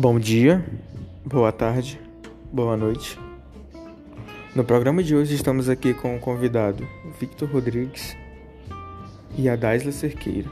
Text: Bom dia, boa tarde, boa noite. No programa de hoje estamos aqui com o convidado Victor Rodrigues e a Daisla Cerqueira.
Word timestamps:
Bom 0.00 0.16
dia, 0.16 0.64
boa 1.24 1.50
tarde, 1.50 2.00
boa 2.52 2.76
noite. 2.76 3.18
No 4.54 4.62
programa 4.62 5.02
de 5.02 5.16
hoje 5.16 5.34
estamos 5.34 5.68
aqui 5.68 5.92
com 5.92 6.14
o 6.14 6.20
convidado 6.20 6.86
Victor 7.18 7.50
Rodrigues 7.50 8.16
e 9.36 9.48
a 9.48 9.56
Daisla 9.56 9.90
Cerqueira. 9.90 10.48